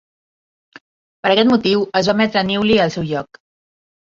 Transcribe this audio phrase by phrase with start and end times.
[1.27, 3.43] Per aquest motiu, es va emetre Newley al seu lloc.